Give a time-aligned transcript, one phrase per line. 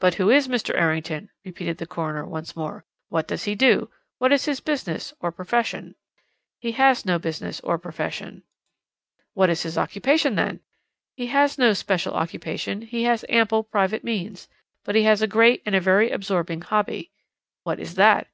[0.00, 0.78] "'But who is Mr.
[0.78, 2.84] Errington?' repeated the coroner once more.
[3.08, 3.88] 'What does he do?
[4.18, 5.94] What is his business or profession?'
[6.58, 8.42] "'He has no business or profession.
[9.32, 10.60] "'What is his occupation, then?
[11.14, 12.82] "He has no special occupation.
[12.82, 14.46] He has ample private means.
[14.84, 17.10] But he has a great and very absorbing hobby.'
[17.62, 18.28] "'What is that?'